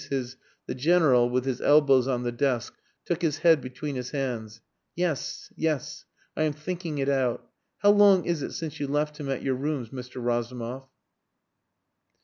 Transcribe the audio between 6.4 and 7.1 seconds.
am thinking it